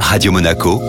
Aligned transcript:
Radio 0.00 0.32
Monaco, 0.32 0.80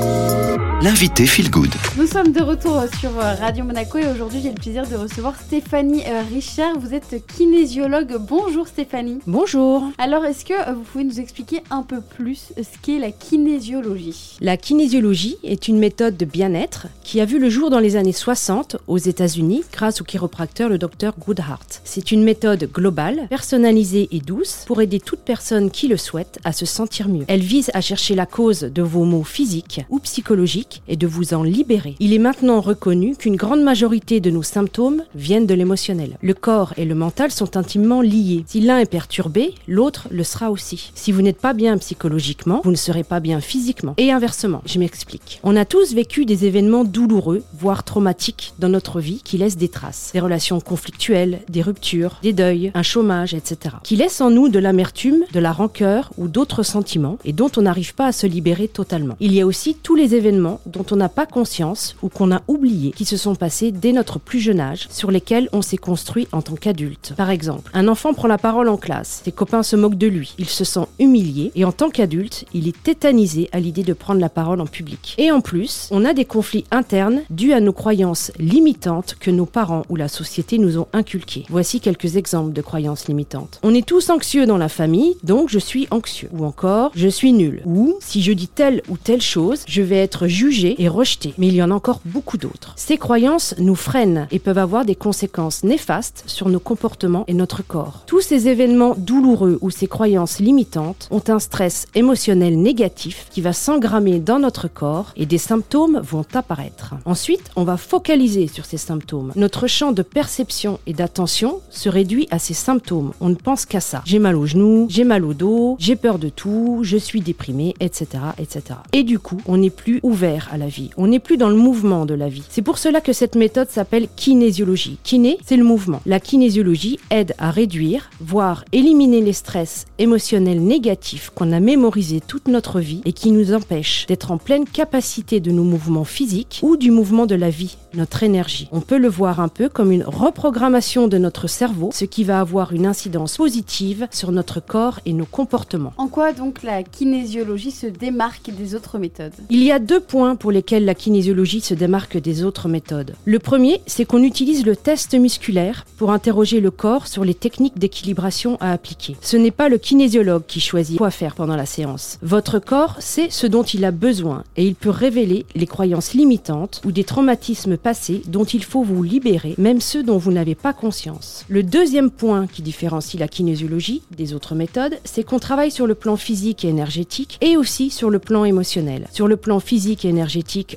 l'invité 0.82 1.26
Feel 1.26 1.50
Good. 1.50 1.74
Nous 1.98 2.06
sommes 2.06 2.32
de 2.32 2.42
retour 2.42 2.84
sur 3.00 3.10
euh, 3.18 3.34
Radio 3.34 3.64
Monaco 3.64 3.98
et 3.98 4.06
aujourd'hui 4.06 4.42
j'ai 4.44 4.50
le 4.50 4.56
plaisir 4.56 4.88
de 4.88 4.96
recevoir 4.96 5.36
Stéphanie 5.36 6.04
euh, 6.06 6.22
Richard. 6.32 6.78
Vous 6.78 6.94
êtes 6.94 7.26
kinésiologue. 7.36 8.18
Bonjour 8.20 8.68
Stéphanie. 8.68 9.20
Bonjour. 9.26 9.84
Alors 9.98 10.24
est-ce 10.26 10.46
que 10.46 10.54
euh, 10.54 10.74
vous 10.74 10.82
pouvez 10.82 11.04
nous 11.04 11.20
expliquer 11.20 11.64
un 11.72 11.82
peu 11.82 12.02
plus 12.02 12.54
ce 12.58 12.78
qu'est 12.84 13.00
la 13.00 13.12
kinésiologie? 13.12 14.38
La 14.40 14.56
kinésiologie 14.56 15.38
est 15.44 15.68
une 15.68 15.80
méthode 15.80 16.16
de 16.16 16.26
bien-être 16.26 16.88
qui 17.04 17.22
a 17.22 17.26
vu 17.26 17.40
le 17.40 17.50
jour 17.50 17.72
dans 17.72 17.80
les 17.80 17.96
années 17.96 18.12
60 18.12 18.78
aux 18.86 19.00
États-Unis 19.00 19.64
grâce 19.72 20.02
au 20.02 20.04
chiropracteur 20.04 20.70
le 20.70 20.78
docteur 20.78 21.16
Goodhart. 21.18 21.66
C'est 21.86 22.12
une 22.12 22.24
méthode 22.24 22.70
globale, 22.72 23.28
personnalisée 23.30 24.10
et 24.12 24.20
douce 24.20 24.64
pour 24.68 24.82
aider 24.82 25.00
toute 25.00 25.22
personne 25.22 25.72
qui 25.72 25.88
le 25.88 25.98
souhaite 25.98 26.38
à 26.44 26.52
se 26.52 26.68
sentir 26.68 27.10
mieux. 27.10 27.26
Elle 27.28 27.42
vise 27.42 27.72
à 27.74 27.82
chercher 27.82 28.14
la 28.14 28.28
cause 28.28 28.60
de 28.62 28.82
vos 28.84 29.06
maux 29.06 29.24
physiques 29.24 29.82
ou 29.90 29.98
psychologiques 30.00 30.67
et 30.88 30.96
de 30.96 31.08
vous 31.08 31.34
en 31.34 31.44
libérer. 31.44 31.96
Il 32.00 32.14
est 32.14 32.20
maintenant 32.20 32.62
reconnu 32.62 33.16
qu'une 33.16 33.36
grande 33.36 33.62
majorité 33.62 34.20
de 34.20 34.30
nos 34.30 34.44
symptômes 34.44 35.04
viennent 35.16 35.46
de 35.46 35.54
l'émotionnel. 35.54 36.18
Le 36.22 36.34
corps 36.34 36.74
et 36.78 36.86
le 36.86 36.96
mental 36.96 37.32
sont 37.32 37.58
intimement 37.58 38.02
liés. 38.02 38.44
Si 38.48 38.62
l'un 38.62 38.80
est 38.80 38.90
perturbé, 38.90 39.54
l'autre 39.68 40.08
le 40.12 40.24
sera 40.24 40.52
aussi. 40.52 40.92
Si 40.96 41.12
vous 41.12 41.22
n'êtes 41.22 41.40
pas 41.40 41.54
bien 41.54 41.78
psychologiquement, 41.78 42.62
vous 42.64 42.72
ne 42.72 42.76
serez 42.76 43.04
pas 43.04 43.20
bien 43.20 43.42
physiquement. 43.42 43.94
Et 43.98 44.12
inversement, 44.12 44.62
je 44.66 44.80
m'explique. 44.80 45.40
On 45.44 45.56
a 45.56 45.66
tous 45.66 45.94
vécu 45.94 46.26
des 46.26 46.46
événements 46.46 46.84
douloureux, 46.84 47.44
voire 47.58 47.84
traumatiques 47.84 48.54
dans 48.60 48.70
notre 48.70 49.00
vie 49.00 49.22
qui 49.24 49.38
laissent 49.38 49.58
des 49.58 49.70
traces. 49.70 50.12
Des 50.14 50.20
relations 50.20 50.60
conflictuelles, 50.60 51.40
des 51.50 51.62
ruptures, 51.62 52.18
des 52.22 52.34
deuils, 52.34 52.72
un 52.74 52.84
chômage, 52.84 53.34
etc. 53.34 53.76
Qui 53.84 53.96
laissent 53.96 54.22
en 54.22 54.30
nous 54.30 54.50
de 54.50 54.60
l'amertume, 54.60 55.24
de 55.34 55.40
la 55.40 55.52
rancœur 55.52 56.12
ou 56.18 56.28
d'autres 56.28 56.64
sentiments 56.64 57.18
et 57.26 57.34
dont 57.34 57.52
on 57.58 57.62
n'arrive 57.62 57.96
pas 57.96 58.08
à 58.08 58.12
se 58.12 58.28
libérer 58.28 58.68
totalement. 58.68 59.16
Il 59.20 59.34
y 59.34 59.42
a 59.42 59.46
aussi 59.46 59.76
tous 59.76 59.96
les 59.96 60.16
événements 60.16 60.57
dont 60.66 60.86
on 60.92 60.96
n'a 60.96 61.10
pas 61.10 61.26
conscience 61.26 61.96
ou 62.02 62.10
qu'on 62.10 62.32
a 62.32 62.42
oublié 62.48 62.92
qui 62.92 63.06
se 63.06 63.18
sont 63.18 63.36
passés 63.36 63.72
dès 63.72 63.92
notre 63.92 64.20
plus 64.20 64.40
jeune 64.40 64.60
âge, 64.60 64.88
sur 64.90 65.12
lesquels 65.12 65.50
on 65.54 65.62
s'est 65.62 65.78
construit 65.78 66.28
en 66.32 66.42
tant 66.42 66.56
qu'adulte. 66.56 67.14
Par 67.16 67.30
exemple, 67.30 67.72
un 67.74 67.88
enfant 67.88 68.14
prend 68.14 68.28
la 68.28 68.38
parole 68.38 68.70
en 68.70 68.78
classe, 68.78 69.22
ses 69.24 69.32
copains 69.32 69.64
se 69.64 69.76
moquent 69.76 69.98
de 69.98 70.08
lui, 70.08 70.34
il 70.38 70.50
se 70.50 70.64
sent 70.64 70.88
humilié 71.00 71.52
et 71.56 71.66
en 71.66 71.72
tant 71.72 71.90
qu'adulte, 71.90 72.46
il 72.54 72.68
est 72.68 72.84
tétanisé 72.84 73.50
à 73.52 73.60
l'idée 73.60 73.84
de 73.84 73.94
prendre 73.94 74.22
la 74.22 74.30
parole 74.30 74.62
en 74.62 74.66
public. 74.66 75.16
Et 75.18 75.32
en 75.32 75.42
plus, 75.42 75.88
on 75.92 76.06
a 76.06 76.14
des 76.14 76.26
conflits 76.26 76.66
internes 76.72 77.22
dus 77.30 77.54
à 77.54 77.60
nos 77.60 77.74
croyances 77.74 78.32
limitantes 78.40 79.16
que 79.20 79.32
nos 79.32 79.46
parents 79.46 79.84
ou 79.90 79.96
la 79.96 80.08
société 80.08 80.58
nous 80.58 80.78
ont 80.78 80.88
inculquées. 80.94 81.46
Voici 81.50 81.80
quelques 81.80 82.16
exemples 82.16 82.54
de 82.54 82.62
croyances 82.62 83.08
limitantes. 83.08 83.60
On 83.64 83.74
est 83.74 83.86
tous 83.86 84.10
anxieux 84.10 84.46
dans 84.46 84.58
la 84.58 84.70
famille, 84.70 85.18
donc 85.24 85.50
je 85.50 85.60
suis 85.60 85.88
anxieux. 85.92 86.30
Ou 86.32 86.46
encore, 86.46 86.92
je 86.96 87.08
suis 87.08 87.34
nul. 87.34 87.62
Ou, 87.66 87.98
si 88.02 88.22
je 88.22 88.32
dis 88.32 88.48
telle 88.48 88.82
ou 88.90 88.98
telle 88.98 89.22
chose, 89.22 89.64
je 89.68 89.82
vais 89.82 89.98
être 89.98 90.28
jugé 90.28 90.47
et 90.56 90.88
rejeté, 90.88 91.34
mais 91.38 91.48
il 91.48 91.56
y 91.56 91.64
en 91.64 91.72
a 91.72 91.76
encore 91.76 92.00
beaucoup 92.06 92.38
d'autres. 92.38 92.74
Ces 92.76 92.98
croyances 92.98 93.54
nous 93.58 93.76
freinent 93.76 94.28
et 94.32 94.40
peuvent 94.40 94.58
avoir 94.58 94.86
des 94.86 94.96
conséquences 94.96 95.64
néfastes 95.64 96.24
sur 96.26 96.48
nos 96.50 96.60
comportements 96.60 97.26
et 97.28 97.34
notre 97.34 97.64
corps. 97.64 98.04
Tous 98.06 98.22
ces 98.22 98.48
événements 98.48 98.96
douloureux 98.98 99.58
ou 99.62 99.70
ces 99.70 99.88
croyances 99.88 100.40
limitantes 100.40 101.08
ont 101.12 101.24
un 101.28 101.40
stress 101.40 101.88
émotionnel 101.96 102.60
négatif 102.62 103.28
qui 103.30 103.42
va 103.42 103.52
s'engrammer 103.52 104.20
dans 104.20 104.40
notre 104.40 104.68
corps 104.68 105.12
et 105.18 105.26
des 105.26 105.38
symptômes 105.38 106.00
vont 106.00 106.26
apparaître. 106.34 106.96
Ensuite, 107.06 107.52
on 107.56 107.64
va 107.64 107.78
focaliser 107.78 108.48
sur 108.48 108.66
ces 108.66 108.78
symptômes. 108.78 109.34
Notre 109.36 109.68
champ 109.68 109.92
de 109.92 110.02
perception 110.02 110.80
et 110.88 110.94
d'attention 110.94 111.60
se 111.70 111.90
réduit 111.90 112.28
à 112.32 112.40
ces 112.40 112.54
symptômes. 112.54 113.12
On 113.20 113.30
ne 113.30 113.36
pense 113.36 113.66
qu'à 113.66 113.82
ça. 113.82 114.02
J'ai 114.06 114.20
mal 114.20 114.36
au 114.36 114.46
genou, 114.46 114.88
j'ai 114.90 115.04
mal 115.04 115.26
au 115.26 115.34
dos, 115.34 115.76
j'ai 115.80 115.96
peur 115.96 116.20
de 116.20 116.30
tout, 116.30 116.80
je 116.84 116.98
suis 116.98 117.22
déprimé, 117.22 117.76
etc., 117.80 118.08
etc. 118.38 118.80
Et 118.94 119.04
du 119.04 119.20
coup, 119.20 119.42
on 119.46 119.58
n'est 119.58 119.70
plus 119.70 120.00
ouvert 120.04 120.37
à 120.52 120.58
la 120.58 120.68
vie. 120.68 120.90
On 120.98 121.08
n'est 121.08 121.20
plus 121.20 121.38
dans 121.38 121.50
le 121.50 121.56
mouvement 121.56 122.06
de 122.06 122.14
la 122.14 122.30
vie. 122.30 122.44
C'est 122.50 122.62
pour 122.62 122.78
cela 122.78 123.02
que 123.02 123.14
cette 123.14 123.36
méthode 123.36 123.70
s'appelle 123.70 124.08
kinésiologie. 124.16 124.98
Kiné, 125.04 125.38
c'est 125.46 125.58
le 125.58 125.64
mouvement. 125.64 126.02
La 126.06 126.20
kinésiologie 126.20 127.00
aide 127.10 127.34
à 127.38 127.52
réduire, 127.52 128.10
voire 128.20 128.64
éliminer 128.72 129.22
les 129.22 129.34
stress 129.34 129.86
émotionnels 129.98 130.62
négatifs 130.62 131.32
qu'on 131.34 131.52
a 131.52 131.60
mémorisés 131.60 132.22
toute 132.26 132.48
notre 132.48 132.80
vie 132.80 133.02
et 133.06 133.14
qui 133.14 133.32
nous 133.32 133.54
empêchent 133.54 134.06
d'être 134.08 134.32
en 134.32 134.38
pleine 134.38 134.66
capacité 134.66 135.40
de 135.40 135.52
nos 135.52 135.64
mouvements 135.64 136.04
physiques 136.04 136.60
ou 136.62 136.78
du 136.78 136.92
mouvement 136.92 137.26
de 137.26 137.36
la 137.36 137.50
vie, 137.50 137.78
notre 137.94 138.24
énergie. 138.24 138.68
On 138.72 138.82
peut 138.82 138.98
le 138.98 139.10
voir 139.10 139.40
un 139.40 139.48
peu 139.48 139.70
comme 139.70 139.92
une 139.92 140.04
reprogrammation 140.04 141.08
de 141.08 141.18
notre 141.18 141.48
cerveau, 141.48 141.90
ce 141.94 142.06
qui 142.06 142.24
va 142.24 142.40
avoir 142.40 142.74
une 142.74 142.86
incidence 142.86 143.38
positive 143.38 144.08
sur 144.12 144.32
notre 144.32 144.60
corps 144.60 145.00
et 145.06 145.14
nos 145.14 145.26
comportements. 145.26 145.94
En 145.98 146.08
quoi 146.08 146.34
donc 146.34 146.64
la 146.64 146.84
kinésiologie 146.84 147.72
se 147.72 147.88
démarque 147.88 148.52
des 148.52 148.76
autres 148.76 148.98
méthodes? 148.98 149.34
Il 149.50 149.64
y 149.64 149.72
a 149.72 149.80
deux 149.80 150.00
points 150.00 150.27
pour 150.36 150.52
lesquels 150.52 150.86
la 150.86 150.96
kinésiologie 150.96 151.62
se 151.62 151.74
démarque 151.74 152.18
des 152.18 152.44
autres 152.44 152.68
méthodes. 152.68 153.16
Le 153.26 153.40
premier, 153.40 153.82
c'est 153.86 154.06
qu'on 154.06 154.24
utilise 154.24 154.66
le 154.66 154.76
test 154.76 155.14
musculaire 155.14 155.86
pour 155.98 156.12
interroger 156.12 156.60
le 156.60 156.72
corps 156.72 157.08
sur 157.08 157.24
les 157.24 157.34
techniques 157.34 157.78
d'équilibration 157.80 158.58
à 158.60 158.72
appliquer. 158.72 159.16
Ce 159.22 159.38
n'est 159.38 159.52
pas 159.52 159.70
le 159.70 159.78
kinésiologue 159.78 160.44
qui 160.48 160.60
choisit 160.60 160.98
quoi 160.98 161.12
faire 161.12 161.36
pendant 161.36 161.56
la 161.56 161.66
séance. 161.66 162.18
Votre 162.22 162.60
corps 162.60 162.96
sait 163.00 163.28
ce 163.30 163.48
dont 163.48 163.64
il 163.64 163.86
a 163.86 163.92
besoin 163.92 164.44
et 164.56 164.66
il 164.66 164.76
peut 164.76 164.90
révéler 164.90 165.46
les 165.56 165.68
croyances 165.68 166.14
limitantes 166.14 166.82
ou 166.86 166.92
des 166.92 167.04
traumatismes 167.04 167.78
passés 167.78 168.22
dont 168.28 168.44
il 168.44 168.64
faut 168.64 168.84
vous 168.84 169.04
libérer, 169.04 169.56
même 169.58 169.82
ceux 169.82 170.04
dont 170.04 170.18
vous 170.18 170.32
n'avez 170.32 170.56
pas 170.56 170.74
conscience. 170.74 171.46
Le 171.48 171.64
deuxième 171.64 172.12
point 172.12 172.48
qui 172.48 172.62
différencie 172.62 173.20
la 173.20 173.28
kinésiologie 173.28 174.02
des 174.16 174.34
autres 174.34 174.56
méthodes, 174.56 174.98
c'est 175.04 175.24
qu'on 175.24 175.40
travaille 175.40 175.72
sur 175.72 175.88
le 175.88 175.96
plan 175.96 176.18
physique 176.18 176.66
et 176.66 176.70
énergétique 176.70 177.38
et 177.42 177.58
aussi 177.58 177.90
sur 177.90 178.10
le 178.10 178.20
plan 178.20 178.46
émotionnel. 178.46 179.08
Sur 179.12 179.28
le 179.28 179.38
plan 179.38 179.60
physique 179.60 180.06
et 180.06 180.10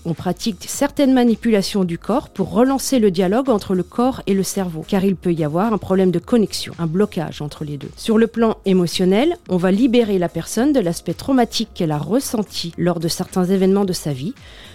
on 0.05 0.15
pratique 0.15 0.65
certaines 0.69 1.13
manipulations 1.13 1.85
du 1.85 1.99
corps 1.99 2.29
pour 2.29 2.53
relancer 2.53 2.99
le 2.99 3.11
dialogue 3.11 3.49
entre 3.49 3.75
le 3.75 3.83
corps 3.83 4.23
et 4.27 4.35
le 4.35 4.43
cerveau, 4.43 4.85
car 4.87 5.05
il 5.05 5.17
peut 5.17 5.33
y 5.33 5.45
avoir 5.45 5.73
un 5.73 5.79
problème 5.79 6.11
de 6.11 6.19
connexion, 6.19 6.75
un 6.79 6.87
blocage 6.87 7.43
entre 7.43 7.65
les 7.65 7.77
deux. 7.77 7.91
Sur 7.97 8.19
le 8.19 8.27
plan 8.27 8.57
émotionnel, 8.65 9.37
on 9.49 9.57
va 9.57 9.71
libérer 9.71 10.19
la 10.19 10.29
personne 10.29 10.73
de 10.73 10.81
l'aspect 10.81 11.15
traumatique 11.15 11.71
qu'elle 11.75 11.93
a 11.93 11.99
ressenti 11.99 12.73
lors 12.77 13.01
de 13.01 13.09
certains 13.09 13.45
événements 13.45 13.85
de 13.85 13.93
sa 13.93 14.13
vie, 14.13 14.35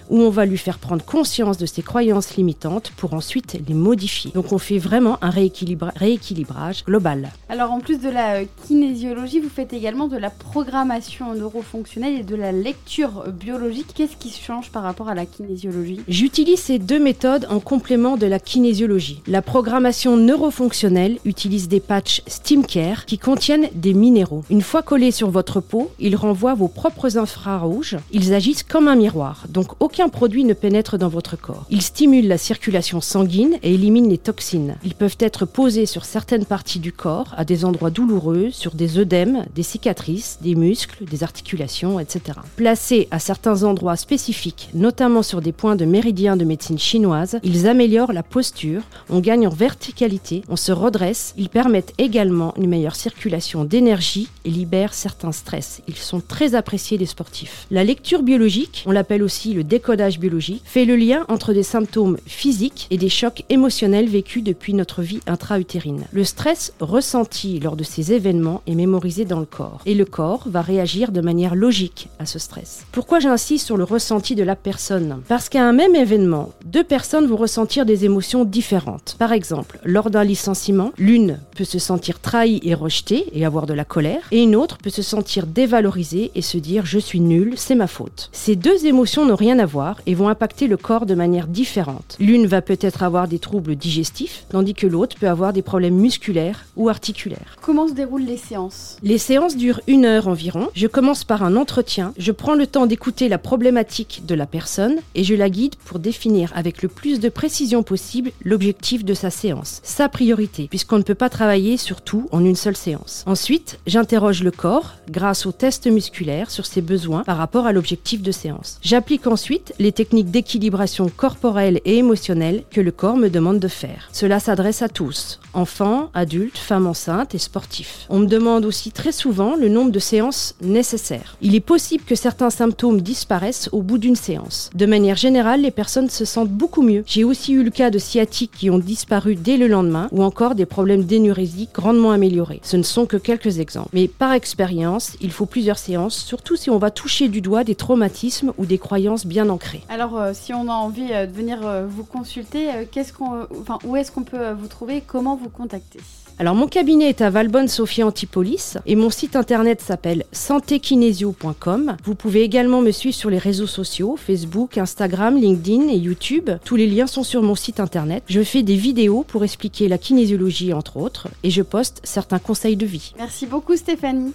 où 0.10 0.20
on 0.20 0.30
va 0.30 0.46
lui 0.46 0.58
faire 0.58 0.80
prendre 0.80 1.04
conscience 1.04 1.58
de 1.58 1.66
ses 1.66 1.82
croyances 1.82 2.36
limitantes 2.36 2.92
pour 2.98 3.14
ensuite 3.14 3.58
les 3.68 3.74
modifier. 3.74 4.32
Donc 4.32 4.52
on 4.52 4.58
fait 4.58 4.78
vraiment 4.78 5.18
un 5.22 5.30
rééquilibrage 5.30 6.84
global. 6.86 7.32
Alors 7.50 7.72
en 7.72 7.80
plus 7.80 8.00
de 8.00 8.10
la 8.10 8.46
kinésiologie, 8.68 9.40
vous 9.40 9.50
faites 9.50 9.74
également 9.74 10.08
de 10.08 10.18
la 10.18 10.30
programmation 10.30 11.34
neurofonctionnelle 11.34 12.20
et 12.20 12.24
de 12.24 12.36
la 12.36 12.52
lecture 12.52 13.26
biologique. 13.32 13.94
Qu'est-ce 13.96 14.18
qui 14.18 14.30
change 14.30 14.72
par 14.72 14.84
rapport 14.84 15.10
à 15.10 15.16
la 15.16 15.26
kinésiologie? 15.26 16.02
J'utilise 16.08 16.60
ces 16.60 16.80
deux 16.80 17.00
méthodes 17.00 17.48
en 17.50 17.60
complément 17.60 18.18
de 18.18 18.26
la 18.26 18.40
kinésiologie. 18.40 19.22
La 19.28 19.42
programmation 19.42 20.18
neurofonctionnelle 20.18 21.18
utilise 21.26 21.68
des 21.68 21.80
patchs 21.80 22.22
SteamCare 22.28 23.06
qui 23.06 23.18
contiennent 23.18 23.70
des 23.74 23.94
minéraux. 23.94 24.44
Une 24.50 24.62
fois 24.62 24.82
collés 24.82 25.12
sur 25.12 25.30
votre 25.30 25.62
peau, 25.62 25.92
ils 26.00 26.16
renvoient 26.16 26.56
vos 26.56 26.68
propres 26.68 27.18
infrarouges. 27.18 27.98
Ils 28.12 28.34
agissent 28.34 28.64
comme 28.64 28.88
un 28.88 28.96
miroir, 28.96 29.46
donc 29.50 29.68
aucun 29.80 29.95
produit 30.10 30.44
ne 30.44 30.54
pénètre 30.54 30.98
dans 30.98 31.08
votre 31.08 31.36
corps. 31.36 31.66
Ils 31.70 31.82
stimulent 31.82 32.28
la 32.28 32.38
circulation 32.38 33.02
sanguine 33.02 33.58
et 33.64 33.74
éliminent 33.74 34.10
les 34.10 34.18
toxines. 34.18 34.76
Ils 34.84 34.94
peuvent 34.94 35.18
être 35.20 35.46
posés 35.46 35.86
sur 35.86 36.06
certaines 36.06 36.46
parties 36.46 36.80
du 36.80 36.92
corps, 36.92 37.34
à 37.38 37.46
des 37.46 37.66
endroits 37.66 37.90
douloureux, 37.90 38.50
sur 38.52 38.76
des 38.76 39.00
œdèmes, 39.00 39.46
des 39.56 39.64
cicatrices, 39.64 40.40
des 40.42 40.56
muscles, 40.56 41.06
des 41.06 41.24
articulations, 41.24 42.00
etc. 42.00 42.40
Placés 42.56 43.08
à 43.12 43.20
certains 43.20 43.64
endroits 43.64 43.96
spécifiques, 43.96 44.70
notamment 44.74 45.24
sur 45.24 45.42
des 45.42 45.52
points 45.52 45.76
de 45.76 45.86
méridien 45.86 46.38
de 46.38 46.46
médecine 46.46 46.80
chinoise, 46.80 47.40
ils 47.44 47.68
améliorent 47.68 48.14
la 48.14 48.24
posture, 48.24 48.84
on 49.10 49.20
gagne 49.20 49.48
en 49.48 49.52
verticalité, 49.52 50.44
on 50.50 50.56
se 50.56 50.72
redresse, 50.72 51.34
ils 51.38 51.50
permettent 51.50 51.94
également 51.98 52.54
une 52.58 52.70
meilleure 52.70 52.96
circulation 52.96 53.64
d'énergie 53.64 54.30
et 54.44 54.50
libèrent 54.50 54.94
certains 54.94 55.32
stress. 55.32 55.82
Ils 55.88 55.96
sont 55.96 56.22
très 56.22 56.56
appréciés 56.56 56.98
des 56.98 57.06
sportifs. 57.06 57.66
La 57.72 57.84
lecture 57.84 58.24
biologique, 58.24 58.84
on 58.86 58.92
l'appelle 58.92 59.24
aussi 59.24 59.54
le 59.54 59.64
décodage 59.86 59.96
codage 59.96 60.20
biologique, 60.20 60.64
fait 60.66 60.84
le 60.84 60.96
lien 60.96 61.26
entre 61.30 61.54
des 61.54 61.64
symptômes 61.64 62.18
physiques 62.26 62.88
et 62.90 62.98
des 62.98 63.10
chocs 63.10 63.44
émotionnels 63.50 64.10
vécus 64.10 64.44
depuis 64.44 64.74
notre 64.74 65.04
vie 65.04 65.20
intra-utérine. 65.28 66.06
Le 66.12 66.24
stress 66.24 66.74
ressenti 66.80 67.60
lors 67.60 67.76
de 67.76 67.84
ces 67.84 68.12
événements 68.12 68.62
est 68.66 68.74
mémorisé 68.74 69.26
dans 69.26 69.40
le 69.40 69.46
corps 69.46 69.82
et 69.86 69.94
le 69.94 70.06
corps 70.06 70.44
va 70.48 70.62
réagir 70.62 71.12
de 71.12 71.22
manière 71.22 71.54
logique 71.54 72.10
à 72.18 72.26
ce 72.26 72.40
stress. 72.40 72.86
Pourquoi 72.92 73.20
j'insiste 73.20 73.68
sur 73.68 73.78
le 73.78 73.84
ressenti 73.84 74.34
de 74.34 74.44
la 74.44 74.56
personne? 74.56 75.22
Parce 75.28 75.50
qu'à 75.50 75.64
un 75.64 75.74
même 75.74 75.96
événement, 75.96 76.52
deux 76.66 76.84
personnes 76.84 77.28
vont 77.28 77.38
ressentir 77.38 77.86
des 77.86 78.06
émotions 78.06 78.44
différentes. 78.44 79.16
Par 79.20 79.34
exemple, 79.34 79.80
lors 79.86 80.10
d'un 80.10 80.24
licenciement, 80.24 80.92
l'une 80.98 81.40
peut 81.56 81.64
se 81.64 81.80
sentir 81.80 82.20
trahie 82.20 82.60
et 82.64 82.74
rejetée 82.74 83.26
et 83.34 83.46
avoir 83.46 83.68
de 83.68 83.74
la 83.74 83.86
colère, 83.86 84.28
et 84.32 84.42
une 84.42 84.56
autre 84.56 84.80
peut 84.80 84.90
se 84.90 85.04
sentir 85.04 85.46
dévalorisée 85.46 86.32
et 86.34 86.42
se 86.42 86.58
dire 86.58 86.86
je 86.88 87.00
suis 87.00 87.20
nulle, 87.20 87.54
c'est 87.56 87.76
ma 87.76 87.88
faute. 87.88 88.30
Ces 88.32 88.56
deux 88.56 88.88
émotions 88.88 89.26
n'ont 89.26 89.36
rien 89.36 89.60
à 89.60 89.66
voir 89.66 89.75
et 90.06 90.16
vont 90.16 90.30
impacter 90.30 90.68
le 90.68 90.78
corps 90.78 91.06
de 91.06 91.16
manière 91.16 91.48
différente. 91.48 92.16
L'une 92.20 92.46
va 92.46 92.62
peut-être 92.62 93.04
avoir 93.04 93.28
des 93.28 93.40
troubles 93.40 93.76
digestifs, 93.76 94.46
tandis 94.50 94.74
que 94.74 94.88
l'autre 94.88 95.18
peut 95.20 95.28
avoir 95.28 95.54
des 95.54 95.62
problèmes 95.62 95.96
musculaires 95.96 96.66
ou 96.76 96.90
articulaires. 96.90 97.58
Comment 97.62 97.88
se 97.88 97.94
déroulent 97.94 98.26
les 98.26 98.38
séances? 98.38 98.98
Les 99.04 99.18
séances 99.18 99.58
durent 99.58 99.82
une 99.88 100.06
heure 100.06 100.28
environ. 100.28 100.70
Je 100.76 100.88
commence 100.88 101.24
par 101.24 101.44
un 101.44 101.56
entretien. 101.56 102.14
Je 102.18 102.32
prends 102.32 102.56
le 102.56 102.68
temps 102.68 102.86
d'écouter 102.86 103.28
la 103.28 103.38
problématique 103.38 104.24
de 104.26 104.36
la 104.36 104.46
personne 104.46 104.96
et 105.14 105.24
je 105.24 105.36
la 105.36 105.50
guide 105.50 105.76
pour 105.86 106.00
définir 106.00 106.52
avec 106.56 106.82
le 106.82 106.90
plus 106.90 107.20
de 107.20 107.30
précision 107.30 107.84
possible 107.84 108.32
l'objectif 108.44 109.04
de 109.04 109.14
sa 109.14 109.30
séance, 109.30 109.82
sa 109.84 110.10
priorité, 110.10 110.68
puisqu'on 110.70 110.98
ne 110.98 111.04
peut 111.04 111.16
pas 111.16 111.30
travailler 111.30 111.78
sur 111.78 112.02
tout 112.02 112.28
en 112.32 112.44
une 112.44 112.56
seule 112.56 112.78
séance. 112.78 113.24
Ensuite, 113.26 113.80
j'interroge 113.88 114.44
le 114.44 114.52
corps 114.52 114.96
grâce 115.10 115.46
aux 115.46 115.52
tests 115.52 115.88
musculaires 115.88 116.52
sur 116.52 116.66
ses 116.66 116.82
besoins 116.82 117.24
par 117.24 117.38
rapport 117.38 117.66
à 117.66 117.74
l'objectif 117.74 118.22
de 118.22 118.32
séance. 118.32 118.80
J'applique 118.82 119.28
ensuite 119.28 119.65
les 119.80 119.92
techniques 119.92 120.32
d'équilibration 120.32 121.10
corporelle 121.16 121.82
et 121.86 121.98
émotionnelle 121.98 122.64
que 122.70 122.82
le 122.82 122.92
corps 122.92 123.18
me 123.18 123.30
demande 123.30 123.60
de 123.60 123.68
faire. 123.68 124.10
Cela 124.12 124.40
s'adresse 124.40 124.82
à 124.82 124.90
tous, 124.90 125.40
enfants, 125.54 126.10
adultes, 126.14 126.58
femmes 126.58 126.88
enceintes 126.88 127.36
et 127.36 127.40
sportifs. 127.40 128.06
On 128.10 128.20
me 128.20 128.28
demande 128.28 128.66
aussi 128.66 128.92
très 128.92 129.12
souvent 129.12 129.56
le 129.56 129.70
nombre 129.70 129.92
de 129.92 130.00
séances 130.00 130.56
nécessaires. 130.62 131.38
Il 131.42 131.56
est 131.56 131.60
possible 131.60 132.04
que 132.04 132.16
certains 132.16 132.50
symptômes 132.50 133.02
disparaissent 133.02 133.70
au 133.72 133.82
bout 133.82 133.98
d'une 133.98 134.16
séance. 134.16 134.70
De 134.76 134.86
manière 134.86 135.16
générale, 135.16 135.62
les 135.62 135.72
personnes 135.72 136.10
se 136.10 136.26
sentent 136.26 136.50
beaucoup 136.50 136.82
mieux. 136.82 137.04
J'ai 137.06 137.24
aussi 137.24 137.54
eu 137.54 137.64
le 137.64 137.72
cas 137.72 137.90
de 137.90 138.00
sciatiques 138.00 138.52
qui 138.58 138.70
ont 138.70 138.80
disparu 138.80 139.36
dès 139.36 139.58
le 139.58 139.68
lendemain 139.68 140.08
ou 140.12 140.24
encore 140.24 140.56
des 140.56 140.66
problèmes 140.66 141.04
d'énurésie 141.04 141.70
grandement 141.74 142.12
améliorés. 142.12 142.62
Ce 142.64 142.78
ne 142.78 142.84
sont 142.84 143.06
que 143.06 143.18
quelques 143.18 143.60
exemples. 143.60 143.90
Mais 143.94 144.08
par 144.08 144.34
expérience, 144.34 145.14
il 145.22 145.32
faut 145.32 145.46
plusieurs 145.46 145.78
séances, 145.78 146.18
surtout 146.18 146.56
si 146.56 146.70
on 146.70 146.78
va 146.78 146.92
toucher 146.92 147.28
du 147.28 147.42
doigt 147.42 147.64
des 147.64 147.76
traumatismes 147.76 148.54
ou 148.58 148.66
des 148.66 148.78
croyances 148.78 149.26
bien 149.26 149.50
ancrées. 149.50 149.55
Alors, 149.90 150.18
euh, 150.18 150.32
si 150.34 150.54
on 150.54 150.68
a 150.70 150.74
envie 150.74 151.12
euh, 151.12 151.26
de 151.26 151.32
venir 151.32 151.66
euh, 151.66 151.86
vous 151.88 152.04
consulter, 152.04 152.70
qu'est-ce 152.92 153.14
qu'on, 153.14 153.48
enfin, 153.60 153.80
où 153.84 153.96
est-ce 153.96 154.12
qu'on 154.12 154.24
peut 154.24 154.52
vous 154.52 154.68
trouver? 154.68 155.02
Comment 155.06 155.36
vous 155.36 155.50
contacter? 155.50 156.00
Alors 156.38 156.54
mon 156.54 156.68
cabinet 156.68 157.08
est 157.08 157.22
à 157.22 157.30
Valbonne 157.30 157.70
Sophie 157.70 158.04
Antipolis 158.04 158.78
et 158.86 158.98
mon 158.98 159.10
site 159.10 159.38
internet 159.38 159.80
s'appelle 159.80 160.26
santékinésio.com. 160.34 161.96
Vous 162.04 162.16
pouvez 162.16 162.42
également 162.42 162.82
me 162.82 162.92
suivre 162.92 163.16
sur 163.16 163.30
les 163.30 163.38
réseaux 163.38 163.68
sociaux, 163.68 164.18
Facebook, 164.18 164.78
Instagram, 164.78 165.38
LinkedIn 165.38 165.88
et 165.88 165.96
YouTube. 165.96 166.50
Tous 166.66 166.76
les 166.76 166.88
liens 166.88 167.08
sont 167.08 167.24
sur 167.24 167.42
mon 167.42 167.56
site 167.56 167.80
internet. 167.80 168.22
Je 168.28 168.44
fais 168.44 168.64
des 168.64 168.76
vidéos 168.76 169.24
pour 169.26 169.46
expliquer 169.46 169.88
la 169.88 169.98
kinésiologie 169.98 170.74
entre 170.74 170.98
autres 170.98 171.30
et 171.44 171.52
je 171.52 171.62
poste 171.62 172.02
certains 172.04 172.40
conseils 172.40 172.76
de 172.76 172.86
vie. 172.86 173.14
Merci 173.18 173.46
beaucoup 173.46 173.78
Stéphanie. 173.78 174.34